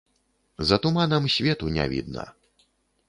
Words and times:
За 0.69 0.79
туманам 0.85 1.29
свету 1.35 1.69
не 1.77 1.87
відна! 1.89 2.31